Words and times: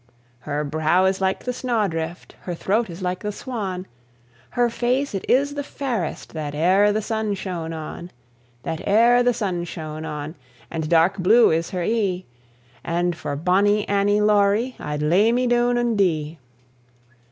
Her 0.39 0.63
brow 0.63 1.05
is 1.05 1.21
like 1.21 1.43
the 1.43 1.53
snawdrift, 1.53 2.33
Her 2.41 2.55
throat 2.55 2.89
is 2.89 3.03
like 3.03 3.19
the 3.19 3.31
swan, 3.31 3.85
Her 4.49 4.67
face 4.67 5.13
it 5.13 5.23
is 5.29 5.53
the 5.53 5.61
fairest 5.63 6.33
That 6.33 6.55
e'er 6.55 6.91
the 6.91 7.03
sun 7.03 7.35
shone 7.35 7.71
on 7.71 8.09
That 8.63 8.81
e'er 8.87 9.21
the 9.21 9.31
sun 9.31 9.63
shone 9.63 10.03
on; 10.03 10.33
And 10.71 10.89
dark 10.89 11.19
blue 11.19 11.51
is 11.51 11.69
her 11.69 11.83
e'e; 11.83 12.25
And 12.83 13.15
for 13.15 13.35
bonnie 13.35 13.87
Annie 13.87 14.21
Laurie 14.21 14.75
I'd 14.79 15.03
lay 15.03 15.31
me 15.31 15.45
doune 15.47 15.77
and 15.77 15.95
dee. 15.95 16.39